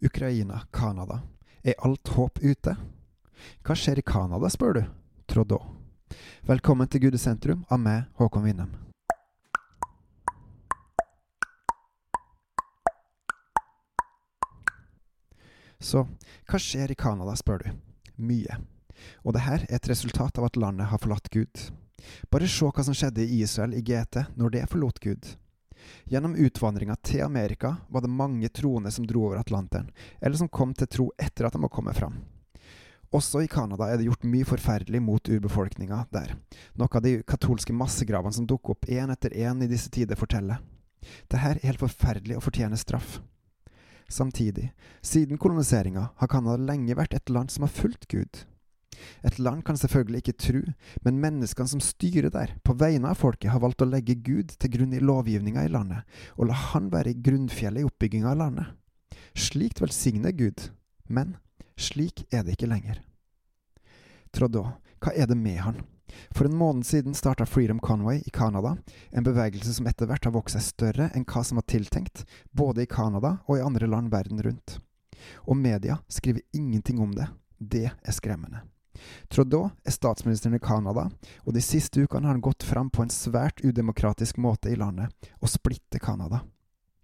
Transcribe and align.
Ukraina, 0.00 0.60
Canada. 0.72 1.20
Er 1.62 1.74
alt 1.78 2.08
håp 2.08 2.38
ute? 2.38 2.76
Hva 3.66 3.74
skjer 3.74 3.98
i 3.98 4.02
Canada, 4.06 4.46
spør 4.50 4.76
du? 4.76 4.82
Trudeau. 5.26 5.58
Velkommen 6.46 6.86
til 6.86 7.02
Gudesentrum 7.02 7.64
av 7.66 7.80
meg, 7.82 8.04
Håkon 8.14 8.46
Winnem. 8.46 8.70
Så 15.82 16.04
hva 16.46 16.62
skjer 16.62 16.94
i 16.94 16.98
Canada, 16.98 17.34
spør 17.34 17.66
du? 17.66 17.74
Mye. 18.22 18.60
Og 19.26 19.34
det 19.34 19.42
her 19.48 19.66
er 19.66 19.80
et 19.80 19.90
resultat 19.90 20.38
av 20.38 20.46
at 20.46 20.62
landet 20.62 20.92
har 20.92 21.02
forlatt 21.02 21.26
Gud. 21.34 21.68
Bare 22.30 22.46
se 22.46 22.70
hva 22.70 22.86
som 22.86 22.94
skjedde 22.94 23.26
i 23.26 23.42
Israel 23.42 23.74
i 23.74 23.82
GT 23.82 24.28
når 24.38 24.54
det 24.54 24.66
forlot 24.70 25.02
Gud. 25.02 25.34
Gjennom 26.08 26.36
utvandringa 26.36 26.96
til 27.02 27.22
Amerika 27.24 27.76
var 27.88 28.04
det 28.04 28.10
mange 28.10 28.48
troende 28.48 28.90
som 28.94 29.06
dro 29.06 29.26
over 29.28 29.40
Atlanteren, 29.40 29.90
eller 30.20 30.36
som 30.36 30.48
kom 30.48 30.74
til 30.74 30.90
tro 30.90 31.08
etter 31.18 31.48
at 31.48 31.56
de 31.56 31.62
var 31.62 31.72
kommet 31.72 31.96
fram. 31.98 32.18
Også 33.14 33.40
i 33.40 33.48
Canada 33.48 33.86
er 33.88 33.96
det 33.96 34.04
gjort 34.04 34.26
mye 34.28 34.44
forferdelig 34.44 35.00
mot 35.00 35.28
urbefolkninga 35.32 36.02
der, 36.12 36.34
noe 36.76 36.92
av 36.92 37.04
de 37.04 37.14
katolske 37.24 37.72
massegravene 37.72 38.36
som 38.36 38.48
dukker 38.48 38.74
opp 38.74 38.88
én 38.92 39.12
etter 39.14 39.32
én 39.32 39.64
i 39.64 39.70
disse 39.70 39.88
tider, 39.88 40.18
forteller. 40.18 40.60
Dette 41.30 41.40
er 41.40 41.62
helt 41.64 41.80
forferdelig 41.80 42.36
og 42.36 42.44
fortjener 42.44 42.76
straff. 42.76 43.20
Samtidig, 44.08 44.70
siden 45.00 45.40
koloniseringa 45.40 46.08
har 46.16 46.28
Canada 46.32 46.60
lenge 46.60 46.96
vært 46.96 47.16
et 47.16 47.32
land 47.32 47.52
som 47.52 47.64
har 47.64 47.72
fulgt 47.72 48.08
Gud. 48.12 48.44
Et 49.26 49.38
land 49.38 49.64
kan 49.66 49.78
selvfølgelig 49.78 50.22
ikke 50.22 50.38
tru, 50.42 50.60
men 51.04 51.20
menneskene 51.22 51.70
som 51.70 51.82
styrer 51.82 52.30
der, 52.34 52.54
på 52.64 52.76
vegne 52.78 53.12
av 53.12 53.20
folket, 53.20 53.50
har 53.52 53.62
valgt 53.64 53.84
å 53.84 53.88
legge 53.88 54.18
Gud 54.18 54.54
til 54.56 54.74
grunn 54.76 54.94
i 54.96 55.02
lovgivninga 55.02 55.66
i 55.66 55.72
landet, 55.72 56.06
og 56.36 56.50
la 56.50 56.56
Han 56.68 56.90
være 56.92 57.14
i 57.14 57.20
grunnfjellet 57.24 57.82
i 57.82 57.88
oppbygginga 57.88 58.32
av 58.32 58.40
landet. 58.42 58.72
Slikt 59.38 59.82
velsigner 59.82 60.34
Gud, 60.34 60.70
men 61.08 61.36
slik 61.78 62.24
er 62.34 62.42
det 62.44 62.56
ikke 62.56 62.70
lenger. 62.70 63.02
Trodå, 64.34 64.64
hva 65.00 65.14
er 65.14 65.30
det 65.30 65.38
med 65.38 65.62
han? 65.62 65.78
For 66.34 66.48
en 66.48 66.56
måned 66.56 66.86
siden 66.86 67.14
starta 67.14 67.46
Freedom 67.46 67.78
Conway 67.78 68.22
i 68.26 68.30
Canada, 68.30 68.76
en 69.10 69.24
bevegelse 69.24 69.74
som 69.76 69.86
etter 69.86 70.08
hvert 70.08 70.24
har 70.24 70.34
vokst 70.34 70.56
seg 70.56 70.64
større 70.66 71.10
enn 71.14 71.26
hva 71.28 71.44
som 71.44 71.60
var 71.60 71.68
tiltenkt, 71.68 72.24
både 72.50 72.84
i 72.84 72.90
Canada 72.90 73.38
og 73.46 73.58
i 73.58 73.64
andre 73.64 73.86
land 73.90 74.10
verden 74.12 74.42
rundt. 74.42 74.78
Og 75.46 75.56
media 75.56 75.98
skriver 76.08 76.42
ingenting 76.52 77.00
om 77.00 77.14
det. 77.14 77.28
Det 77.58 77.88
er 77.90 78.14
skremmende. 78.14 78.62
Trudeau 79.32 79.70
er 79.84 79.94
statsministeren 79.94 80.56
i 80.58 80.62
Canada, 80.62 81.08
og 81.44 81.56
de 81.56 81.64
siste 81.64 82.04
ukene 82.04 82.28
har 82.28 82.36
han 82.36 82.44
gått 82.44 82.66
fram 82.66 82.90
på 82.90 83.04
en 83.04 83.12
svært 83.12 83.62
udemokratisk 83.64 84.38
måte 84.42 84.72
i 84.72 84.78
landet, 84.78 85.12
og 85.42 85.52
splitter 85.52 86.02
Canada. 86.02 86.44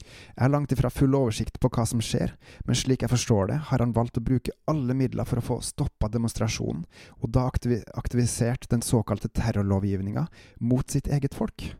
Jeg 0.05 0.42
har 0.42 0.53
langt 0.53 0.73
ifra 0.75 0.91
full 0.92 1.14
oversikt 1.17 1.56
på 1.61 1.70
hva 1.73 1.86
som 1.89 2.03
skjer, 2.05 2.34
men 2.69 2.77
slik 2.77 3.05
jeg 3.05 3.12
forstår 3.12 3.48
det, 3.51 3.61
har 3.70 3.81
han 3.81 3.95
valgt 3.97 4.19
å 4.20 4.25
bruke 4.25 4.53
alle 4.70 4.97
midler 4.97 5.28
for 5.28 5.41
å 5.41 5.47
få 5.47 5.61
stoppa 5.64 6.11
demonstrasjonen, 6.12 6.84
og 7.23 7.33
da 7.33 7.47
aktivisert 7.48 8.69
den 8.70 8.84
såkalte 8.84 9.33
terrorlovgivninga 9.33 10.27
mot 10.61 10.91
sitt 10.91 11.08
eget 11.08 11.36
folk. 11.36 11.70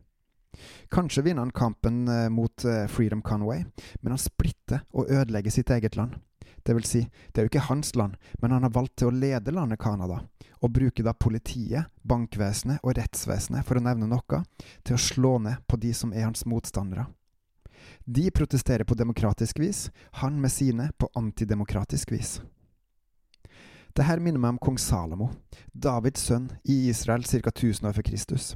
Kanskje 0.95 1.25
vinner 1.27 1.43
han 1.43 1.55
kampen 1.55 2.09
eh, 2.09 2.29
mot 2.31 2.65
eh, 2.65 2.87
Freedom 2.87 3.23
Conway, 3.23 3.65
men 4.01 4.15
han 4.15 4.23
splitter 4.23 4.85
og 4.95 5.11
ødelegger 5.11 5.51
sitt 5.51 5.73
eget 5.75 5.99
land. 5.99 6.15
Det 6.65 6.75
vil 6.75 6.87
si, 6.89 7.03
det 7.33 7.41
er 7.41 7.45
jo 7.47 7.53
ikke 7.53 7.67
hans 7.69 7.93
land, 7.95 8.15
men 8.41 8.55
han 8.55 8.65
har 8.65 8.73
valgt 8.73 8.97
til 9.01 9.11
å 9.11 9.15
lede 9.15 9.53
landet 9.53 9.83
Canada, 9.83 10.23
og 10.65 10.73
bruke 10.73 11.05
da 11.05 11.13
politiet, 11.13 11.91
bankvesenet 12.03 12.81
og 12.81 12.97
rettsvesenet, 12.97 13.67
for 13.69 13.77
å 13.77 13.85
nevne 13.85 14.09
noe, 14.09 14.41
til 14.83 14.97
å 14.97 15.03
slå 15.05 15.37
ned 15.45 15.61
på 15.69 15.77
de 15.83 15.93
som 15.93 16.15
er 16.17 16.25
hans 16.25 16.47
motstandere. 16.49 17.05
De 18.05 18.31
protesterer 18.33 18.89
på 18.89 18.97
demokratisk 18.97 19.61
vis, 19.61 19.91
han 20.23 20.41
med 20.41 20.53
sine 20.53 20.89
på 20.97 21.11
antidemokratisk 21.21 22.17
vis. 22.17 22.39
Det 23.95 24.09
her 24.09 24.19
minner 24.19 24.41
meg 24.41 24.57
om 24.57 24.59
kong 24.59 24.81
Salomo, 24.81 25.29
Davids 25.71 26.25
sønn 26.27 26.49
i 26.65 26.89
Israel 26.89 27.29
ca. 27.29 27.53
1000 27.53 27.87
år 27.87 27.95
før 27.95 28.09
Kristus. 28.09 28.55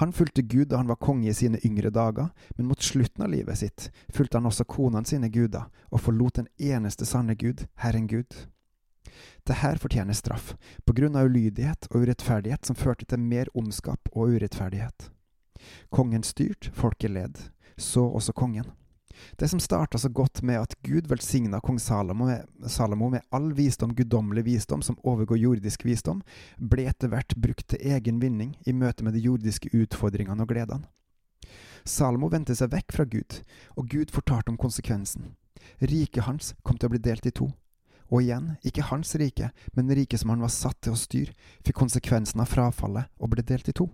Han 0.00 0.12
fulgte 0.12 0.42
Gud 0.42 0.68
da 0.68 0.80
han 0.80 0.90
var 0.90 1.00
konge 1.02 1.30
i 1.30 1.34
sine 1.34 1.60
yngre 1.64 1.90
dager, 1.90 2.30
men 2.56 2.68
mot 2.68 2.82
slutten 2.82 3.24
av 3.24 3.30
livet 3.32 3.58
sitt 3.58 3.90
fulgte 4.14 4.38
han 4.38 4.48
også 4.50 4.66
konene 4.68 5.06
sine 5.08 5.30
guder, 5.32 5.68
og 5.90 6.02
forlot 6.04 6.40
den 6.40 6.50
eneste 6.58 7.06
sanne 7.08 7.34
Gud, 7.34 7.66
Herren 7.80 8.06
Gud. 8.06 8.34
Dette 9.44 9.74
fortjener 9.78 10.16
straff, 10.16 10.54
på 10.84 10.94
grunn 10.96 11.16
av 11.16 11.28
ulydighet 11.28 11.90
og 11.90 12.06
urettferdighet 12.06 12.66
som 12.66 12.76
førte 12.76 13.06
til 13.08 13.20
mer 13.20 13.50
ondskap 13.54 14.08
og 14.12 14.36
urettferdighet. 14.36 15.10
Kongen 15.90 16.24
styrt, 16.24 16.70
folket 16.74 17.12
led, 17.12 17.38
så 17.76 18.06
også 18.08 18.32
kongen. 18.32 18.72
Det 19.38 19.48
som 19.48 19.60
starta 19.60 19.98
så 19.98 20.08
godt 20.08 20.42
med 20.42 20.60
at 20.60 20.74
Gud 20.82 21.08
velsigna 21.10 21.60
kong 21.60 21.78
Salomo 21.82 22.26
med, 22.28 22.46
Salomo 22.66 23.08
med 23.12 23.22
all 23.30 23.52
visdom, 23.52 23.94
guddommelig 23.94 24.44
visdom 24.44 24.82
som 24.82 24.98
overgår 25.02 25.38
jordisk 25.38 25.84
visdom, 25.84 26.22
ble 26.58 26.88
etter 26.90 27.12
hvert 27.12 27.36
brukt 27.36 27.68
til 27.70 27.82
egen 27.94 28.20
vinning 28.22 28.54
i 28.66 28.74
møte 28.74 29.04
med 29.04 29.14
de 29.14 29.24
jordiske 29.24 29.72
utfordringene 29.74 30.42
og 30.42 30.50
gledene. 30.50 30.88
Salomo 31.84 32.30
vendte 32.32 32.56
seg 32.56 32.72
vekk 32.72 32.94
fra 32.96 33.04
Gud, 33.04 33.42
og 33.76 33.88
Gud 33.92 34.12
fortalte 34.14 34.50
om 34.52 34.60
konsekvensen. 34.60 35.34
Riket 35.80 36.24
hans 36.24 36.54
kom 36.62 36.78
til 36.78 36.88
å 36.88 36.94
bli 36.94 37.02
delt 37.02 37.26
i 37.28 37.34
to. 37.34 37.50
Og 38.12 38.22
igjen, 38.22 38.54
ikke 38.64 38.86
hans 38.90 39.14
rike, 39.20 39.50
men 39.74 39.92
riket 39.92 40.20
som 40.20 40.32
han 40.32 40.44
var 40.44 40.52
satt 40.52 40.80
til 40.84 40.94
å 40.94 41.00
styre, 41.00 41.34
fikk 41.64 41.80
konsekvensen 41.80 42.40
av 42.40 42.50
frafallet 42.52 43.10
og 43.18 43.32
ble 43.32 43.44
delt 43.46 43.68
i 43.68 43.76
to. 43.76 43.88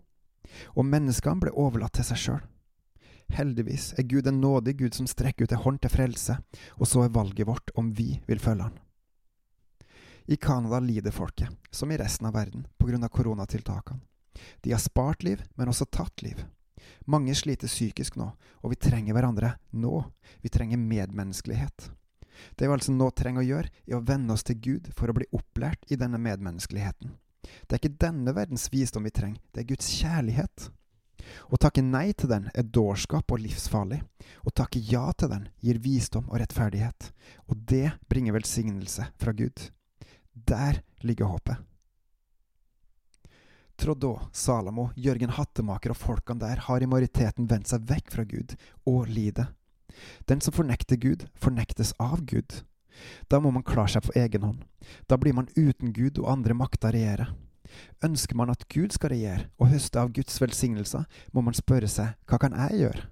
Og 0.74 0.86
menneskene 0.86 1.42
ble 1.44 1.54
overlatt 1.54 1.98
til 1.98 2.06
seg 2.10 2.22
sjøl. 2.24 2.42
Heldigvis 3.30 3.92
er 3.98 4.08
Gud 4.10 4.26
en 4.26 4.40
nådig 4.40 4.76
Gud 4.78 4.94
som 4.94 5.06
strekker 5.06 5.46
ut 5.46 5.52
ei 5.54 5.62
hånd 5.62 5.80
til 5.82 5.92
frelse, 5.92 6.36
og 6.78 6.88
så 6.88 7.04
er 7.04 7.14
valget 7.14 7.46
vårt 7.46 7.70
om 7.78 7.92
vi 7.94 8.20
vil 8.26 8.42
følge 8.42 8.68
Han. 8.68 8.78
I 10.30 10.36
Canada 10.36 10.80
lider 10.80 11.10
folket, 11.10 11.48
som 11.70 11.90
i 11.90 11.98
resten 11.98 12.26
av 12.26 12.34
verden, 12.34 12.66
på 12.78 12.86
grunn 12.86 13.04
av 13.04 13.10
koronatiltakene. 13.10 14.00
De 14.62 14.72
har 14.72 14.78
spart 14.78 15.22
liv, 15.22 15.42
men 15.54 15.68
også 15.68 15.88
tatt 15.90 16.22
liv. 16.22 16.44
Mange 17.10 17.34
sliter 17.34 17.68
psykisk 17.68 18.16
nå, 18.16 18.28
og 18.62 18.70
vi 18.70 18.78
trenger 18.78 19.16
hverandre 19.16 19.56
nå. 19.72 20.04
Vi 20.40 20.52
trenger 20.52 20.78
medmenneskelighet. 20.78 21.90
Det 22.56 22.68
vi 22.68 22.72
altså 22.72 22.94
nå 22.94 23.10
trenger 23.10 23.42
å 23.42 23.48
gjøre, 23.48 23.72
er 23.88 23.98
å 23.98 24.04
venne 24.06 24.32
oss 24.36 24.46
til 24.46 24.60
Gud 24.62 24.92
for 24.96 25.10
å 25.10 25.16
bli 25.16 25.26
opplært 25.36 25.82
i 25.90 25.98
denne 26.00 26.20
medmenneskeligheten. 26.22 27.16
Det 27.66 27.74
er 27.74 27.80
ikke 27.82 28.00
denne 28.06 28.34
verdens 28.36 28.68
visdom 28.72 29.06
vi 29.08 29.12
trenger, 29.16 29.40
det 29.52 29.64
er 29.64 29.70
Guds 29.72 29.90
kjærlighet. 29.98 30.70
Å 31.50 31.58
takke 31.60 31.82
nei 31.84 32.10
til 32.12 32.30
den 32.32 32.48
er 32.54 32.66
dårskap 32.66 33.32
og 33.32 33.42
livsfarlig. 33.42 34.00
Å 34.46 34.50
takke 34.54 34.82
ja 34.82 35.08
til 35.12 35.32
den 35.32 35.48
gir 35.64 35.80
visdom 35.82 36.28
og 36.30 36.40
rettferdighet. 36.42 37.10
Og 37.48 37.58
det 37.70 37.90
bringer 38.10 38.36
velsignelse 38.36 39.10
fra 39.20 39.34
Gud. 39.36 39.70
Der 40.34 40.82
ligger 41.04 41.32
håpet. 41.32 41.66
Trodå, 43.80 44.20
Salamo, 44.32 44.90
Jørgen 44.96 45.32
Hattemaker 45.32 45.94
og 45.94 45.96
folkene 45.96 46.42
der 46.42 46.66
har 46.66 46.82
i 46.84 46.88
majoriteten 46.90 47.46
vendt 47.48 47.70
seg 47.70 47.86
vekk 47.88 48.10
fra 48.12 48.26
Gud 48.28 48.52
og 48.84 49.08
lider. 49.08 49.54
Den 50.28 50.42
som 50.44 50.52
fornekter 50.52 51.00
Gud, 51.00 51.24
fornektes 51.34 51.94
av 51.98 52.20
Gud. 52.28 52.60
Da 53.32 53.40
må 53.40 53.52
man 53.54 53.64
klare 53.64 53.94
seg 53.94 54.04
på 54.04 54.16
egen 54.20 54.44
hånd. 54.44 54.66
Da 55.08 55.16
blir 55.16 55.32
man 55.36 55.48
uten 55.56 55.94
Gud 55.96 56.20
og 56.20 56.28
andre 56.34 56.56
makter 56.56 56.92
regjere. 56.92 57.30
Ønsker 58.04 58.36
man 58.36 58.50
at 58.52 58.66
Gud 58.72 58.94
skal 58.94 59.14
regjere 59.14 59.48
og 59.58 59.70
høste 59.72 60.00
av 60.00 60.12
Guds 60.16 60.40
velsignelser, 60.40 61.06
må 61.32 61.44
man 61.44 61.56
spørre 61.56 61.88
seg 61.90 62.16
hva 62.28 62.40
kan 62.40 62.56
jeg 62.56 62.84
gjøre? 62.84 63.06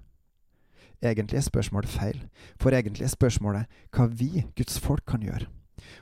Egentlig 0.99 1.39
er 1.39 1.47
spørsmålet 1.47 1.89
feil, 1.89 2.19
for 2.59 2.75
egentlig 2.75 3.07
er 3.07 3.13
spørsmålet 3.13 3.79
hva 3.95 4.09
vi, 4.11 4.43
Guds 4.57 4.79
folk, 4.83 5.05
kan 5.07 5.23
gjøre. 5.23 5.47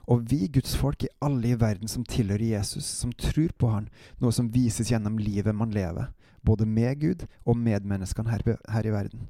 Og 0.09 0.23
vi, 0.31 0.47
Guds 0.49 0.73
folk, 0.75 1.03
er 1.03 1.13
alle 1.21 1.51
i 1.53 1.59
verden 1.59 1.87
som 1.91 2.05
tilhører 2.05 2.57
Jesus, 2.57 2.85
som 2.85 3.13
tror 3.13 3.53
på 3.59 3.69
Han, 3.69 3.89
noe 4.17 4.33
som 4.33 4.49
vises 4.53 4.89
gjennom 4.91 5.19
livet 5.21 5.55
man 5.55 5.73
lever, 5.75 6.09
både 6.41 6.65
med 6.65 7.01
Gud 7.01 7.27
og 7.45 7.57
med 7.57 7.85
menneskene 7.85 8.31
her, 8.31 8.45
her 8.73 8.87
i 8.87 8.93
verden. 8.93 9.27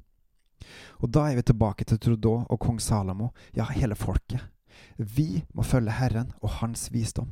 Og 0.98 1.12
da 1.12 1.28
er 1.28 1.38
vi 1.38 1.46
tilbake 1.50 1.84
til 1.84 2.00
Trudeau 2.00 2.46
og 2.48 2.60
kong 2.60 2.80
Salamo, 2.80 3.30
ja, 3.56 3.68
hele 3.76 3.94
folket. 3.94 4.40
Vi 4.96 5.44
må 5.54 5.62
følge 5.62 5.94
Herren 5.94 6.32
og 6.40 6.58
Hans 6.60 6.88
visdom. 6.92 7.30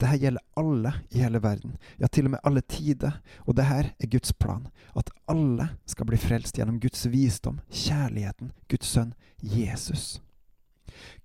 Dette 0.00 0.16
gjelder 0.20 0.44
alle 0.60 0.92
i 1.10 1.20
hele 1.22 1.42
verden, 1.42 1.76
ja, 2.00 2.08
til 2.08 2.28
og 2.28 2.34
med 2.34 2.44
alle 2.46 2.62
tider, 2.64 3.20
og 3.46 3.56
det 3.56 3.68
her 3.68 3.92
er 3.98 4.10
Guds 4.10 4.32
plan, 4.32 4.68
at 4.96 5.12
alle 5.28 5.68
skal 5.86 6.08
bli 6.08 6.18
frelst 6.20 6.58
gjennom 6.58 6.80
Guds 6.80 7.06
visdom, 7.12 7.60
kjærligheten, 7.68 8.52
Guds 8.70 8.92
sønn, 8.94 9.14
Jesus. 9.42 10.20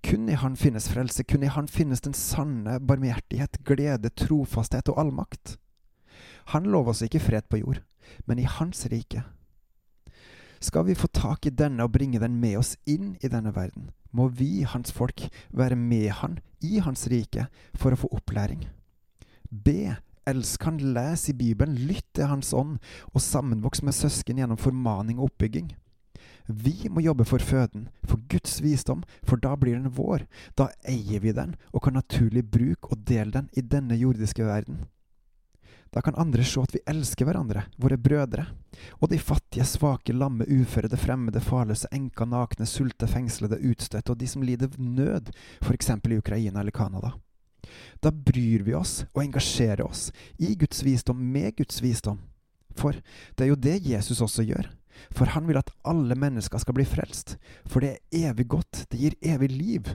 Kun 0.04 0.28
i 0.28 0.36
Han 0.38 0.56
finnes 0.56 0.88
frelse, 0.92 1.24
kun 1.24 1.42
i 1.42 1.52
Han 1.52 1.68
finnes 1.68 2.00
den 2.04 2.14
sanne 2.14 2.78
barmhjertighet, 2.80 3.60
glede, 3.64 4.12
trofasthet 4.14 4.88
og 4.92 5.00
allmakt. 5.02 5.56
Han 6.52 6.68
lover 6.70 6.94
oss 6.94 7.02
ikke 7.02 7.20
fred 7.20 7.48
på 7.50 7.60
jord, 7.64 7.82
men 8.26 8.38
i 8.38 8.46
Hans 8.46 8.86
rike. 8.92 9.24
Skal 10.60 10.86
vi 10.86 10.96
få 10.96 11.08
tak 11.12 11.46
i 11.46 11.54
denne 11.54 11.84
og 11.84 11.92
bringe 11.92 12.20
den 12.22 12.38
med 12.40 12.58
oss 12.60 12.76
inn 12.88 13.14
i 13.20 13.30
denne 13.32 13.52
verden, 13.56 13.90
må 14.10 14.28
vi, 14.32 14.64
hans 14.64 14.92
folk, 14.92 15.26
være 15.52 15.76
med 15.76 16.10
han 16.22 16.38
i 16.64 16.80
hans 16.80 17.06
rike 17.12 17.48
for 17.76 17.92
å 17.92 18.00
få 18.00 18.10
opplæring. 18.16 18.66
B. 19.50 19.92
elsk 20.26 20.64
han, 20.66 20.78
les 20.94 21.28
i 21.30 21.36
Bibelen, 21.36 21.76
lytt 21.86 22.06
til 22.16 22.26
Hans 22.26 22.52
ånd, 22.56 22.80
og 23.14 23.22
sammenvoks 23.22 23.84
med 23.86 23.94
søsken 23.94 24.40
gjennom 24.40 24.58
formaning 24.58 25.20
og 25.20 25.30
oppbygging. 25.30 25.68
Vi 26.46 26.88
må 26.90 27.02
jobbe 27.02 27.24
for 27.26 27.42
føden, 27.42 27.88
for 28.06 28.18
Guds 28.30 28.58
visdom, 28.62 29.04
for 29.22 29.38
da 29.42 29.54
blir 29.58 29.78
den 29.78 29.92
vår. 29.94 30.26
Da 30.58 30.68
eier 30.86 31.22
vi 31.22 31.34
den 31.34 31.54
og 31.72 31.82
kan 31.86 31.94
naturlig 31.98 32.44
bruke 32.50 32.90
og 32.90 33.06
dele 33.06 33.34
den 33.34 33.48
i 33.54 33.62
denne 33.62 33.98
jordiske 33.98 34.46
verden. 34.46 34.84
Da 35.94 36.02
kan 36.02 36.16
andre 36.18 36.44
se 36.44 36.60
at 36.60 36.74
vi 36.74 36.82
elsker 36.90 37.28
hverandre, 37.28 37.66
våre 37.80 37.96
brødre. 37.96 38.46
Og 39.00 39.10
de 39.10 39.18
fattige, 39.18 39.64
svake, 39.64 40.12
lamme, 40.12 40.44
uføre, 40.44 40.90
det 40.92 41.00
fremmede, 41.00 41.40
farløse, 41.40 41.88
enka, 41.94 42.26
nakne, 42.28 42.66
sulte, 42.68 43.08
fengslede, 43.08 43.60
utstøtte 43.70 44.12
og 44.12 44.20
de 44.20 44.28
som 44.28 44.44
lider 44.44 44.74
nød, 44.78 45.30
f.eks. 45.64 45.90
i 45.96 46.18
Ukraina 46.18 46.60
eller 46.60 46.74
Canada. 46.74 47.14
Da 48.00 48.12
bryr 48.12 48.62
vi 48.66 48.74
oss 48.76 49.04
og 49.12 49.22
engasjerer 49.24 49.84
oss 49.86 50.10
i 50.38 50.54
Guds 50.58 50.82
visdom 50.86 51.18
med 51.32 51.56
Guds 51.56 51.80
visdom. 51.82 52.20
For 52.76 52.98
det 53.34 53.46
er 53.46 53.52
jo 53.52 53.60
det 53.60 53.78
Jesus 53.86 54.20
også 54.20 54.44
gjør. 54.46 54.68
For 55.12 55.32
han 55.32 55.48
vil 55.48 55.58
at 55.60 55.72
alle 55.84 56.16
mennesker 56.16 56.60
skal 56.60 56.76
bli 56.76 56.86
frelst. 56.88 57.36
For 57.68 57.84
det 57.84 57.96
er 57.96 58.30
evig 58.30 58.48
godt, 58.56 58.86
det 58.90 59.00
gir 59.00 59.18
evig 59.24 59.50
liv. 59.52 59.90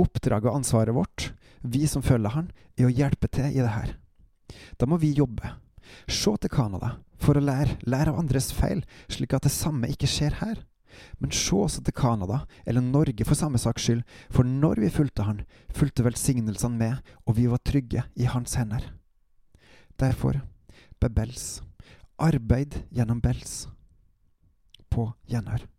Oppdraget 0.00 0.50
og 0.50 0.60
ansvaret 0.60 0.94
vårt, 0.94 1.32
vi 1.62 1.86
som 1.86 2.02
følger 2.02 2.34
han, 2.34 2.50
er 2.78 2.88
å 2.88 2.94
hjelpe 2.94 3.30
til 3.30 3.50
i 3.50 3.60
det 3.60 3.74
her. 3.74 3.96
Da 4.78 4.88
må 4.88 4.98
vi 5.02 5.14
jobbe. 5.16 5.54
Se 6.08 6.32
til 6.40 6.52
Canada 6.52 6.96
for 7.22 7.38
å 7.38 7.44
lære, 7.44 7.78
lære 7.86 8.12
av 8.12 8.20
andres 8.22 8.50
feil, 8.54 8.82
slik 9.10 9.34
at 9.36 9.46
det 9.46 9.54
samme 9.54 9.90
ikke 9.92 10.10
skjer 10.10 10.38
her. 10.42 10.62
Men 11.22 11.32
se 11.32 11.56
også 11.56 11.82
til 11.84 11.96
Canada, 11.96 12.42
eller 12.68 12.84
Norge 12.84 13.24
for 13.24 13.38
samme 13.38 13.60
saks 13.60 13.86
skyld, 13.86 14.02
for 14.30 14.44
når 14.48 14.82
vi 14.82 14.92
fulgte 14.92 15.26
han, 15.26 15.42
fulgte 15.72 16.04
velsignelsene 16.04 16.78
med, 16.78 17.12
og 17.24 17.38
vi 17.38 17.48
var 17.48 17.62
trygge 17.64 18.04
i 18.14 18.28
hans 18.28 18.58
hender. 18.60 18.90
Derfor, 20.00 20.42
bebels, 21.00 21.62
arbeid 22.20 22.82
gjennom 22.92 23.22
bels. 23.24 23.66
På 24.92 25.12
gjenhør. 25.30 25.71